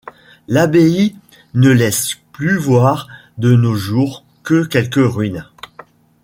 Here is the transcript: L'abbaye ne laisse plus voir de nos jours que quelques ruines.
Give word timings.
L'abbaye 0.47 1.13
ne 1.53 1.69
laisse 1.69 2.15
plus 2.31 2.57
voir 2.57 3.07
de 3.37 3.55
nos 3.55 3.75
jours 3.75 4.25
que 4.41 4.63
quelques 4.65 4.95
ruines. 4.95 5.45